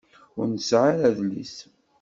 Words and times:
Ur 0.39 0.45
nesεi 0.49 0.81
ara 0.89 1.03
adlis. 1.09 1.55